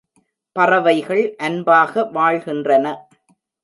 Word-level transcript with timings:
பறவைகள் 0.55 1.35
அன்பாக 1.35 2.05
வாழ்கின்றன. 2.11 2.85